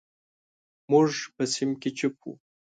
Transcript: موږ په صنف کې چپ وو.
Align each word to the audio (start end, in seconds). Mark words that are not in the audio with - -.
موږ 0.91 1.09
په 1.35 1.43
صنف 1.53 1.75
کې 1.81 1.89
چپ 1.97 2.15
وو. 2.21 2.31